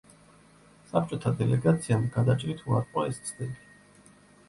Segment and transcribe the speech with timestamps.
[0.91, 4.13] საბჭოთა დელეგაციამ გადაჭრით უარყო ეს ცდები.